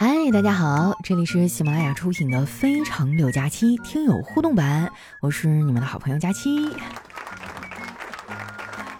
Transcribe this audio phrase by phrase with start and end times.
[0.00, 4.88] 嗨，大家好，这里是喜马拉雅出品的《非常六加七》听友互动版，
[5.20, 6.70] 我是你们的好朋友佳期。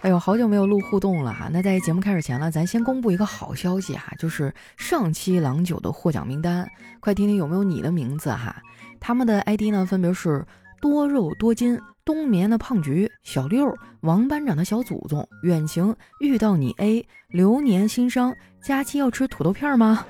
[0.01, 1.49] 哎呦，好久没有录互动了哈。
[1.53, 6.69] 那在节目开始前呢，咱先公布一个好消息哈，就是上期郎酒的获奖名单，
[6.99, 8.61] 快听听有没有你的名字哈。
[8.99, 10.45] 他们的 ID 呢，分别是
[10.81, 20.05] 多肉多金、冬眠的胖菊、小六、王班长的小祖宗、远行遇到你 A、流年心伤、佳期要吃土豆片吗？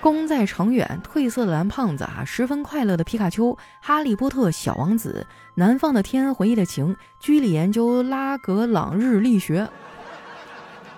[0.00, 9.68] 功在长远，褪色的蓝胖子啊，十分快乐的皮卡丘，哈利波特小王子，南方的天，回忆的情，居里研究拉格朗日力学。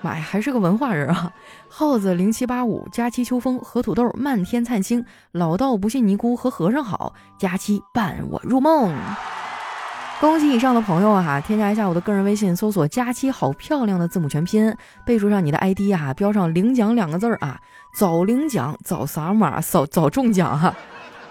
[0.01, 1.33] 妈呀，还是个文化人啊！
[1.69, 8.95] 耗子零七八五，佳期秋风和土豆，漫天灿星，老道不信尼姑和和尚好，佳期伴我入梦。
[10.23, 11.41] 恭喜以上的朋友啊！
[11.41, 14.73] 添加一下我的个人微信，搜索“佳期好漂亮”的字母全拼，
[15.05, 17.59] 备注上你的 ID 啊，标上“领奖”两个字儿啊，
[17.97, 20.73] 早领奖早扫码扫早中奖哈！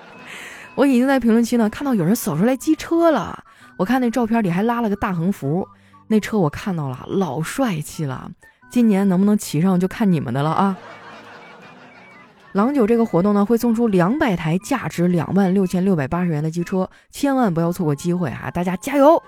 [0.76, 3.46] 我已经在评论区呢看到有人扫出来机车了，
[3.78, 5.66] 我看那照片里还拉了个大横幅，
[6.08, 8.30] 那车我看到了，老帅气了，
[8.70, 10.78] 今年能不能骑上就看你们的了啊！
[12.54, 18.52] 郎酒这个活动呢，会送出两百台价值两万六千六百八十元的机车，千万不要错过机会啊！
[18.52, 19.22] 大家加油！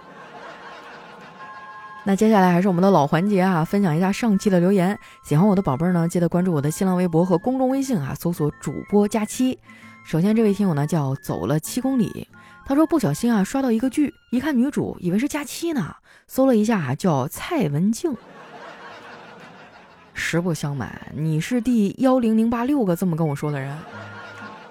[2.04, 5.00] 那接下来还是我们的老环节啊，分享一下上期的留言。
[5.24, 9.58] 喜欢我的宝贝儿呢，记得关注我的新浪微博和公众微信啊，搜索主播佳期。
[10.04, 12.28] 首先这位听友呢叫走了七公里，
[12.66, 15.96] 他说不小心啊刷到一个剧，一看女主以为是佳期呢，
[16.28, 18.14] 搜了一下啊叫蔡文静。
[20.14, 23.76] 实不相瞒，你是第幺零零八六个这么跟我说的人，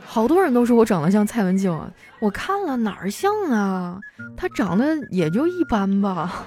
[0.05, 1.77] 好多人都说我长得像蔡文静，
[2.21, 4.01] 我看了哪儿像啊？
[4.37, 6.45] 她长得也就一般吧。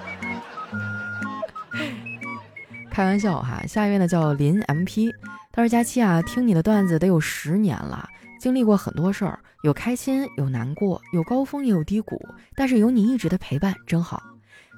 [2.90, 5.12] 开玩笑哈，下一位呢叫林 MP，
[5.52, 8.08] 他说佳期啊，听你的段子得有十年了，
[8.40, 12.18] 经历过很多事儿，有开心，有难过，有高峰也有低谷，
[12.54, 14.22] 但是有你一直的陪伴真好。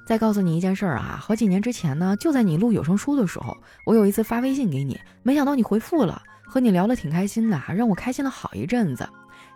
[0.08, 3.54] 再告诉你一件事儿啊，好几年之前呢，就在你录有声书的时候，
[3.84, 9.06] 我有一次发微信给你，没想到你回复了，和你聊得挺开心的，让我开心了好一阵子。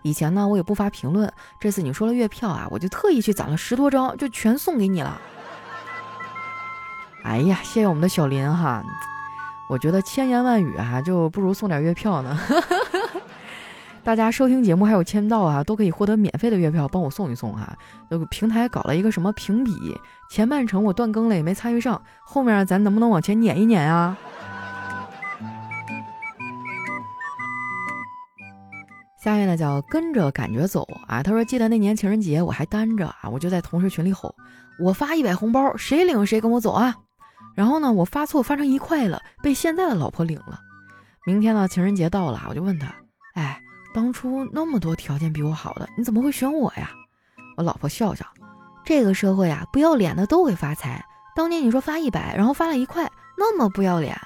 [0.03, 5.19] 以前呢，我也不发评论，这次你说了月票啊，我就特意去攒了十多张，就全送给你了。
[7.25, 8.85] 哎呀，谢谢我们的小林哈，
[9.71, 12.39] 我觉得千言万语啊，就不如送点月票呢。
[14.05, 17.77] 大家收听节目还有签到啊，都可以获得免费的月票，帮我送一送哈。
[18.09, 19.73] 那个平台搞了一个什么评比，
[20.29, 24.19] 前半程我断更了也没参与上，后面咱能不能往前撵一撵啊？
[29.23, 34.35] 下面呢叫跟着感觉走啊，他说记得那年情人节我还单着啊，我就在同事群里吼，
[34.81, 36.97] 我发一百红包，谁领谁跟我走啊。
[37.55, 40.59] 然后呢，我发错发成一块了，被现在的老婆领了。
[41.25, 42.93] 明天呢，情人节到了，我就问他，
[43.35, 43.63] 哎。
[43.95, 46.91] 当初那么多条件比我好的，你怎么会选我呀？
[47.57, 48.25] 我老婆笑笑，
[48.85, 51.05] 这个社会啊，不要脸的都会发财。
[51.37, 54.19] 当年你说发一百，然后发了一块，那么不要脸，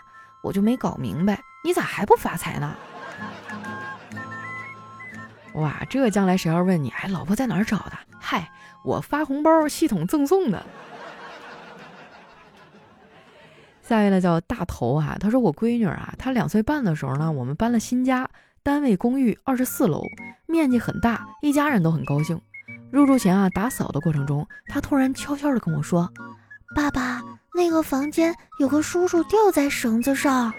[0.42, 2.74] 我就没搞明白，你咋还不发财呢？
[5.54, 7.92] 哇，这将来谁要问你，哎，老婆在哪儿找的？
[8.20, 8.48] 嗨，
[8.84, 10.64] 我发红包系统赠送的。
[13.82, 18.28] 下一位呢叫大头啊，他说我闺女啊，她两岁半的时候呢，我们搬了新家。
[18.66, 20.02] 单位公寓二十四楼，
[20.44, 22.40] 面积很大，一家人都很高兴。
[22.90, 26.12] 入住前啊，打扫的过程中，他突然悄悄地跟我说
[26.74, 27.22] ：“爸爸，
[27.54, 30.52] 那个房间有个叔叔吊在绳子上。”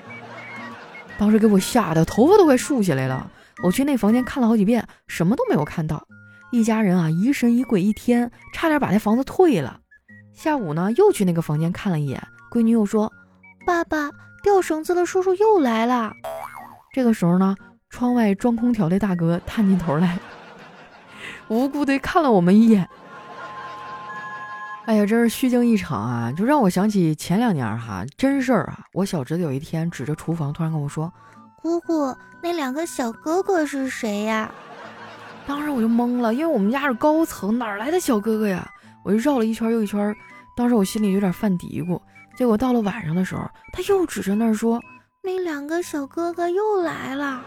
[1.20, 3.30] 当时给我吓得头发都快竖起来了。
[3.62, 6.08] 我去那房间看了好几遍，什么都没有看到。
[6.54, 9.82] 一家人啊，疑神疑鬼一天，差点把那房子退了。
[10.34, 13.12] 下午呢，又去那个房间看了一眼，闺女又说
[13.68, 14.10] ：“爸爸，
[14.42, 16.14] 吊绳子的叔叔又来了。”
[16.96, 17.54] 这个时候呢。
[17.90, 20.20] 窗外装空调的大哥探进头来，
[21.48, 22.88] 无辜的看了我们一眼。
[24.86, 26.32] 哎呀，真是虚惊一场啊！
[26.32, 28.80] 就让我想起前两年哈，真事儿啊。
[28.94, 31.12] 我小侄子有一天指着厨房，突然跟我说
[31.62, 34.50] ：“姑姑，那两个小哥哥是谁呀？”
[35.46, 38.66] 当时我就懵了，因为我们家是高层，哪来的小哥哥呀？
[39.04, 40.16] 我就绕了一圈又一圈，
[40.56, 42.00] 当时我心里有点犯嘀咕。
[42.38, 43.42] 结果到了晚上的时候，
[43.74, 44.82] 他又指着那儿说
[45.22, 47.42] ：“那两个小哥哥又来了。”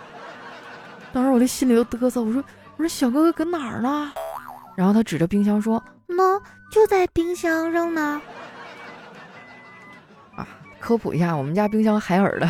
[1.12, 2.42] 当时我的心里都嘚瑟，我说
[2.76, 4.12] 我说小哥哥搁哪儿呢？
[4.76, 6.40] 然后他指着冰箱说：“喏，
[6.70, 8.22] 就在冰箱上呢。”
[10.36, 10.46] 啊，
[10.78, 12.48] 科普一下，我们家冰箱海尔的，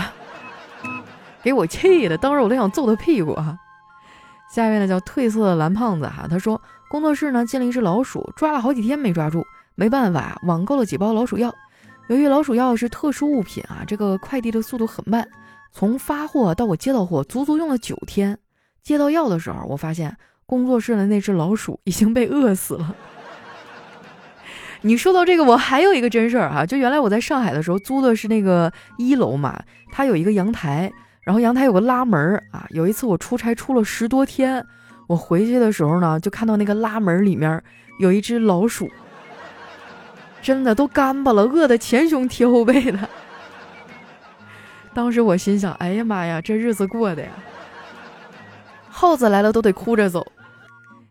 [1.43, 3.59] 给我气的，当时我都想揍他屁股啊。
[4.53, 11.55] 下一位呢叫褪色的蓝胖子哈，他说工作室呢进了一只老鼠，抓了好几天没抓住，没办法网购了几包老鼠药。
[12.09, 15.27] 由于老鼠药是特殊物品啊，这个快递的速度很慢。
[15.73, 18.37] 从发货到我接到货，足足用了九天。
[18.83, 20.17] 接到药的时候，我发现
[20.47, 22.95] 工作室的那只老鼠已经被饿死了。
[24.83, 29.63] 你说到这个，我还有一个真事儿哈，就原来我在上海的时候租的是那个一楼嘛，
[29.93, 30.91] 它有一个阳台，
[31.23, 32.67] 然后阳台有个拉门儿啊。
[32.71, 34.65] 有一次我出差出了十多天，
[35.07, 37.63] 我回去的时候呢，就看到那个拉门里面
[37.99, 38.91] 有一只老鼠，
[40.41, 42.99] 真的都干巴了，饿得前胸贴后背的。
[44.95, 47.29] 当时我心想，哎呀妈呀，这日子过的呀！
[49.01, 50.31] 耗子来了都得哭着走。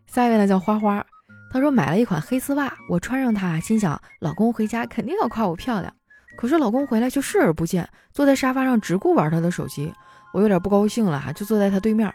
[0.06, 1.04] 下一位呢叫花花，
[1.52, 5.92] 她说买了一款黑丝袜，我穿上它，心想老公回家肯定要夸我漂亮。
[6.38, 9.92] 可是老公回来却视而不见，坐在沙发上只顾玩他的手机。
[10.34, 12.14] 我有点不高兴了哈，就坐在他对面。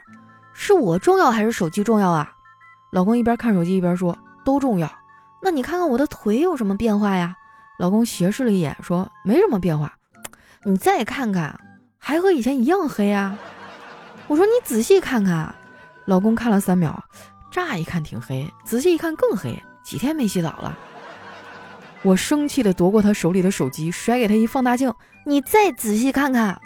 [0.52, 2.30] 是我重要还是手机重要啊？
[2.92, 4.88] 老公一边看手机一边说都重要。
[5.42, 7.34] 那你看看我的腿有什么变化呀？
[7.80, 9.92] 老公斜视了一眼说没什么变化。
[10.62, 11.58] 你再看看，
[11.98, 13.36] 还和以前一样黑啊！
[14.28, 15.52] 我说你仔细看看，
[16.06, 17.02] 老公看了三秒，
[17.50, 20.78] 乍一看挺黑，仔细一看更黑，几天没洗澡了。
[22.02, 24.92] 我生气的夺过他手里的手机，甩给他一放大镜，
[25.24, 26.60] 你再仔细看看。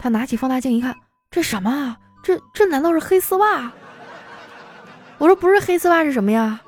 [0.00, 0.94] 他拿起放大镜一看，
[1.30, 1.96] 这什么？
[2.22, 3.72] 这这难道是黑丝袜？
[5.18, 6.60] 我说不是黑丝袜是什么呀？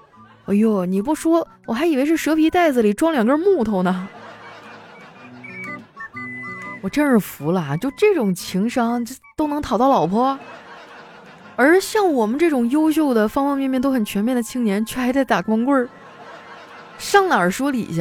[0.47, 4.09] 哎呦，你不说我还以为是蛇皮袋子里装两根木头呢。
[6.82, 7.76] 我真是服了！
[7.79, 10.38] 就这种情商，这都能讨到老婆，
[11.56, 15.88] 而像我们这种优秀的、方方面面都很全面的青年，却还得打光棍儿，
[16.99, 18.00] 上哪儿说理去？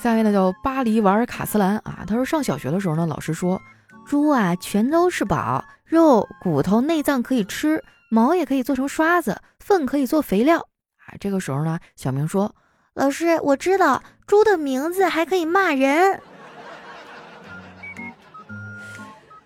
[0.00, 3.60] 下位呢叫巴黎瓦尔卡斯兰啊，他说上小学的时候呢，老师说
[4.06, 11.14] 猪啊全都是宝，肉、骨头、内脏可以吃，毛也可以做成刷子，粪可以做肥料啊。
[11.20, 12.54] 这个时候呢，小明说
[12.94, 16.20] ：“老师，我知道猪的名字还可以骂人。”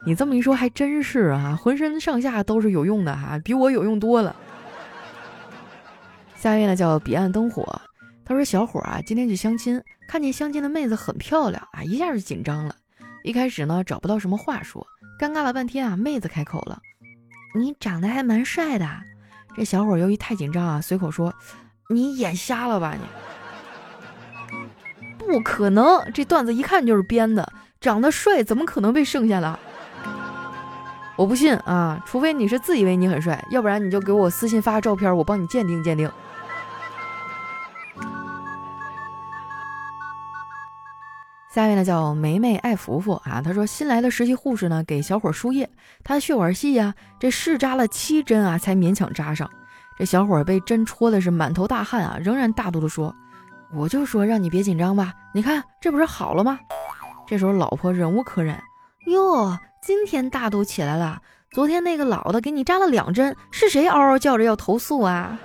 [0.05, 4.35] 你这么一说还真是啊，浑身上下都是有用的哈，比我有用多了。
[6.35, 7.81] 下一位呢叫彼岸灯火，
[8.25, 12.75] 他说小伙啊今天去相亲，看见相亲的妹子很漂亮啊，一下就紧张了。
[13.23, 14.85] 一开始呢找不到什么话说，
[15.21, 16.81] 尴尬了半天啊，妹子开口了
[17.55, 18.89] ：“你长得还蛮帅的。”
[19.55, 21.33] 这小伙由于太紧张啊，随口说
[21.89, 23.01] ：“你眼瞎了吧你？”
[25.17, 29.61] 不可能，这段子一看就是编的，长得帅怎么可能被剩下了？
[31.17, 36.11] 我不信啊，除非你是自以为你很帅，要不然你就给我私信发照片，我帮你鉴定鉴定。
[41.51, 45.69] 下一位呢叫梅梅爱福福啊，他说新来的实习护士呢给小伙输液，
[46.03, 49.51] 他血管细呀，这试扎了七针啊才勉强扎上，
[49.99, 53.15] 这小伙被针戳的是满头大汗啊，仍然大度的说
[53.75, 56.59] ：“我就说让你别紧张吧，你看这不是好了吗？”
[57.29, 58.59] 这时候老婆忍无可忍，
[59.09, 59.59] 哟。
[59.85, 61.21] 今天大度起来了，
[61.51, 65.37] 昨天那个老的给你扎了两针，是谁嗷嗷叫着要投诉啊？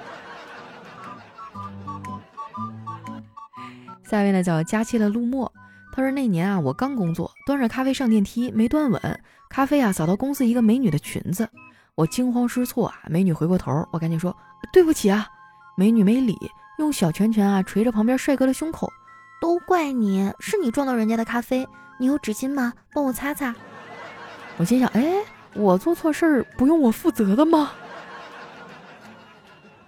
[4.07, 5.51] 下一位呢叫佳期的陆墨，
[5.91, 9.19] 他说那年啊我刚工作，端着咖啡上电梯没端稳，
[9.49, 11.49] 咖啡啊扫到公司一个美女的裙子，
[11.95, 14.37] 我惊慌失措啊，美女回过头，我赶紧说
[14.71, 15.27] 对不起啊，
[15.75, 16.37] 美女没理，
[16.77, 18.87] 用小拳拳啊捶着旁边帅哥的胸口，
[19.41, 21.67] 都怪你，是你撞到人家的咖啡，
[21.99, 22.73] 你有纸巾吗？
[22.93, 23.55] 帮我擦擦。
[24.57, 25.05] 我心想，哎，
[25.53, 27.71] 我做错事儿不用我负责的吗？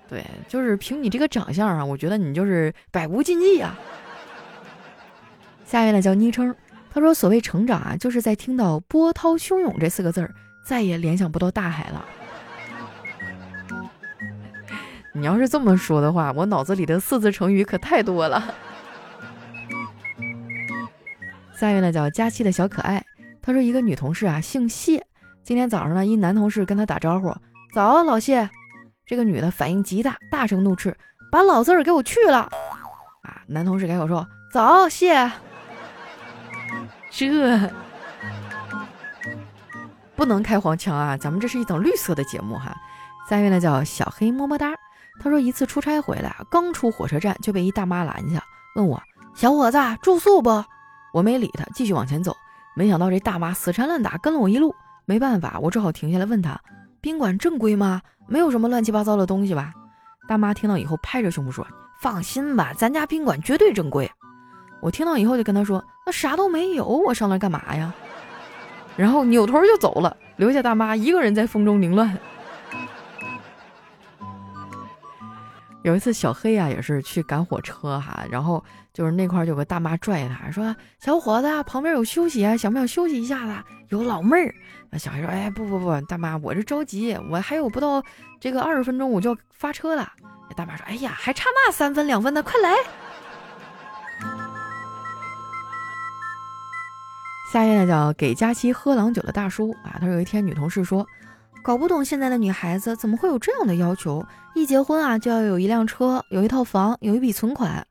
[0.08, 3.78] 对，就是凭你这个长相啊，我觉得你就是百无禁忌啊。
[5.66, 6.56] 下一位呢叫昵称，
[6.92, 10.34] 他说：“所谓成长啊，就是在听到波涛汹涌这四个字儿，
[10.64, 12.06] 再也联想不到大海了。”
[15.14, 18.56] 你要是这么说的话，我脑子里的四字成语可太多了。
[21.56, 23.04] 下一位呢叫佳期的小可爱。
[23.50, 25.03] 他说：“一个女同事啊，姓谢。
[25.44, 27.36] 今天早上呢，一男同事跟她打招呼，
[27.74, 28.48] 早，老谢。
[29.08, 30.96] 这个女的反应极大，大声怒斥：
[31.32, 32.48] 把老字儿给我去了！
[33.24, 35.32] 啊，男同事改口说：早，谢。
[37.10, 37.72] 这
[40.15, 42.77] 不能开黄腔啊，咱们这是一档绿色的节目哈。
[43.27, 44.75] 三位呢叫小黑么么哒。
[45.20, 48.44] 他说一次出差回来啊，刚出火车站就被一大妈拦下，
[48.75, 49.01] 问我
[49.34, 50.63] 小伙子住宿不？
[51.13, 52.38] 我没理他，继续往前走。”
[52.79, 56.57] 没想到这大妈死缠烂打跟了我一路，没办法，我只好停下来问她
[57.01, 58.01] ：“宾馆正规吗？
[58.25, 59.74] 没有什么乱七八糟的东西吧？”
[60.29, 61.67] 大妈听到以后拍着胸脯说
[62.00, 64.09] ：“放心吧，咱家宾馆绝对正规。”
[64.81, 67.93] 我听到以后就跟她说：“那啥都没有，我上那干嘛呀？”
[68.95, 72.17] 然后扭头就走了，留下大妈一个人在风中凌乱。
[75.83, 83.55] 有一次小黑啊也是去赶火车哈，然后就是那块有个大妈拽他说：“小伙子，旁边有休息啊，想不想休息一下子？
[83.89, 84.53] 有老妹儿。”
[84.91, 88.03] 那小黑说：“哎，不不不，大妈，我这着急，我还有不到
[88.41, 90.12] 这个二十分钟我就要发车了。”
[90.50, 92.75] 那大妈说：“哎呀，还差那三分两分的，快来！”
[97.53, 101.07] 下一位呢叫给佳期喝郎酒的大叔啊，他有一天女同事说，
[101.62, 104.25] 搞不懂现在的女孩子怎么会有这样的要求，
[104.56, 107.86] 一结婚啊就要有一辆车，有一套房，有一笔存款。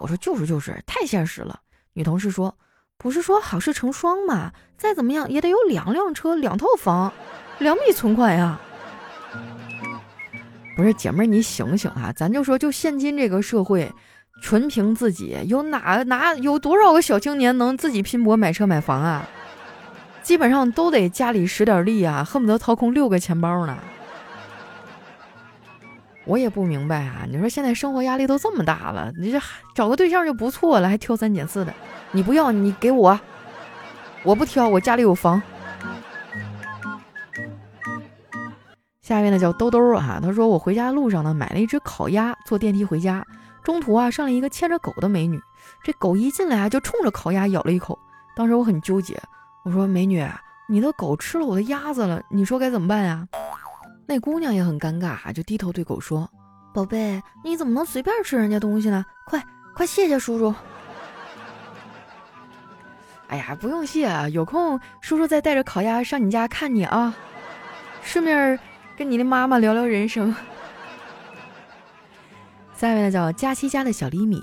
[0.00, 1.58] 我说就是就是，太现实了。
[1.92, 2.56] 女同事说，
[2.96, 4.52] 不是说好事成双吗？
[4.76, 7.12] 再怎么样也得有两辆车，两套房，
[7.58, 8.58] 两笔存款呀。
[10.76, 12.12] 不是姐妹儿，你醒醒啊！
[12.14, 13.92] 咱就说就现今这个社会。
[14.40, 19.28] 纯凭自己，有哪哪有多少个小青年能自己拼搏买车买房啊？
[20.28, 23.78] 基本上都得家里使点力啊，恨不得掏空六个钱包呢。
[26.26, 29.40] 我也不明白啊，你说现在生活压力都这么大了，你这
[29.74, 31.72] 找个对象就不错了，还挑三拣四的。
[32.12, 33.18] 你不要，你给我，
[34.22, 35.40] 我不挑，我家里有房。
[39.00, 43.24] 下面呢叫兜兜啊，他说我回家路上呢买了一只烤鸭，坐电梯回家。
[43.64, 45.40] 中途啊，上来一个牵着狗的美女，
[45.82, 47.98] 这狗一进来啊，就冲着烤鸭咬了一口。
[48.36, 49.18] 当时我很纠结，
[49.64, 50.26] 我说：“美女，
[50.68, 53.26] 你的狗吃了我的鸭子了，你说该怎么办呀？”
[54.06, 56.28] 那姑娘也很尴尬，就低头对狗说
[56.72, 59.04] ：“宝贝，你怎么能随便吃人家东西呢？
[59.26, 60.54] 快快谢谢叔叔！”
[63.28, 67.14] 哎呀，不用谢，有空叔叔再带着烤鸭上你家看你啊，
[68.00, 68.58] 顺便
[68.96, 70.34] 跟你的妈妈聊聊人生。
[72.74, 74.40] 下一位呢叫佳期家的小厘米，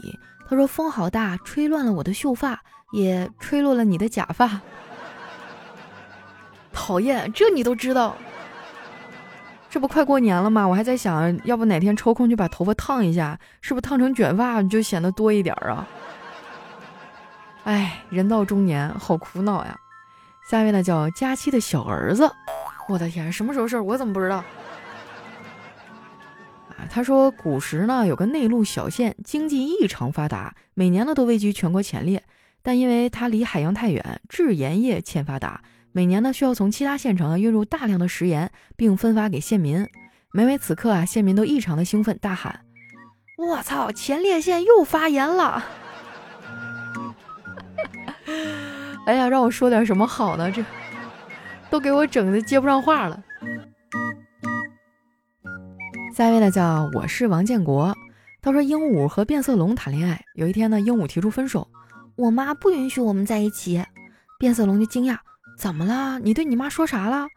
[0.48, 4.62] 他说风好大，吹乱了我的秀发，也吹落了你的假发。
[6.76, 8.16] 讨厌，这你都知道？
[9.70, 10.68] 这不快过年了吗？
[10.68, 15.88] 我还在想，要不哪天抽空就把头发烫一下，是不是烫成卷发就显得多一点啊？
[17.64, 19.76] 哎，人到中年好苦恼呀。
[20.50, 22.30] 下一位呢叫佳期的小儿子，
[22.88, 23.84] 我的天，什么时候事儿？
[23.84, 24.38] 我怎么不知道？
[24.38, 24.46] 啊
[26.90, 32.22] 他说，古时呢有个内陆小县，经济异常发达，每年呢都位居全国前列。
[32.62, 35.62] 但因为它离海洋太远，制盐业欠发达，
[35.96, 39.88] 每年呢需要从其他县城运入大量的食盐，并分发给县民。
[40.34, 42.66] 每每此刻啊，县民都异常的兴奋，大喊
[43.40, 45.64] ：“我操，前列腺又发炎了！”
[49.08, 50.52] 哎呀，让我说点什么好呢？
[50.52, 50.62] 这
[51.70, 53.24] 都给我整的接不上话了。
[56.14, 57.96] 下一位呢叫我是王建国，
[58.42, 61.66] 他说鹦鹉和变色龙谈恋爱，有一天呢，鹦鹉提出分手，
[62.18, 63.82] 我妈不允许我们在一起。
[64.38, 65.18] 变色龙就惊讶，
[65.56, 66.20] 怎么了？
[66.20, 67.28] 你对你妈说啥了？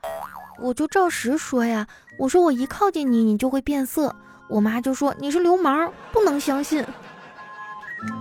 [0.60, 1.87] 我就照实说呀，
[2.18, 4.14] 我说我一靠近你，你就会变色。
[4.48, 6.84] 我妈就说你是流氓，不能相信。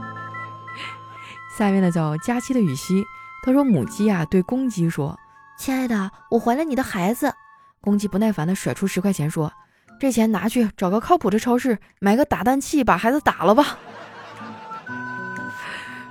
[1.57, 3.03] 下一位呢叫佳期的雨熙，
[3.43, 5.17] 他说母鸡啊对公鸡说，
[5.57, 7.33] 亲爱的，我怀了你的孩子。
[7.81, 9.51] 公鸡不耐烦的甩出十块钱说。
[9.99, 13.79] 这钱拿去找个靠谱的超市买个打蛋器，把孩子打了吧。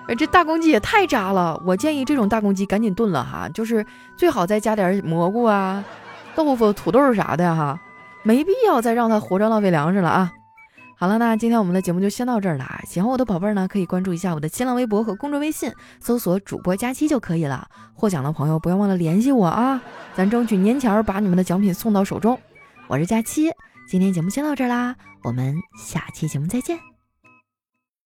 [0.08, 1.60] 哎，这大公鸡也太渣了！
[1.64, 3.84] 我建议这种大公鸡赶紧炖了哈，就是
[4.16, 5.84] 最好再加点蘑菇啊、
[6.34, 7.80] 豆腐、土豆啥的哈，
[8.22, 10.32] 没必要再让它活着浪费粮食了啊。
[10.98, 12.64] 好了，那今天我们的节目就先到这儿了。
[12.86, 15.70] 喜欢我的宝贝儿呢，可以关注一下我的新浪微博和公众微信，
[16.00, 17.66] 搜索主播佳期就可以了。
[17.92, 19.82] 获奖的朋友不要忘了联系我啊，
[20.14, 22.38] 咱争取年前把你们的奖品送到手中。
[22.86, 23.50] 我是佳期。
[23.88, 26.95] 今天节目先到这儿啦，我们下期节目再见。